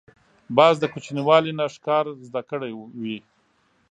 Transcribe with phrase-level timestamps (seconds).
[0.57, 3.17] باز د کوچنیوالي نه ښکار زده کړی وي